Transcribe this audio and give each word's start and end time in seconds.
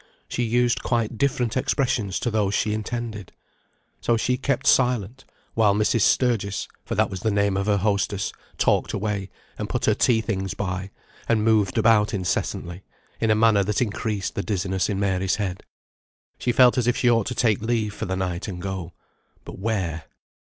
She 0.27 0.41
used 0.41 0.81
quite 0.81 1.19
different 1.19 1.55
expressions 1.55 2.19
to 2.21 2.31
those 2.31 2.55
she 2.55 2.73
intended. 2.73 3.33
So 3.99 4.17
she 4.17 4.35
kept 4.35 4.65
silent, 4.65 5.25
while 5.53 5.75
Mrs. 5.75 6.01
Sturgis 6.01 6.67
(for 6.83 6.95
that 6.95 7.11
was 7.11 7.19
the 7.19 7.29
name 7.29 7.55
of 7.55 7.67
her 7.67 7.77
hostess) 7.77 8.33
talked 8.57 8.93
away, 8.93 9.29
and 9.59 9.69
put 9.69 9.85
her 9.85 9.93
tea 9.93 10.19
things 10.21 10.55
by, 10.55 10.89
and 11.29 11.45
moved 11.45 11.77
about 11.77 12.15
incessantly, 12.15 12.81
in 13.19 13.29
a 13.29 13.35
manner 13.35 13.63
that 13.63 13.79
increased 13.79 14.33
the 14.33 14.41
dizziness 14.41 14.89
in 14.89 14.99
Mary's 14.99 15.35
head. 15.35 15.61
She 16.39 16.51
felt 16.51 16.79
as 16.79 16.87
if 16.87 16.97
she 16.97 17.07
ought 17.11 17.27
to 17.27 17.35
take 17.35 17.61
leave 17.61 17.93
for 17.93 18.05
the 18.05 18.17
night 18.17 18.47
and 18.47 18.59
go. 18.59 18.93
But 19.45 19.59
where? 19.59 20.05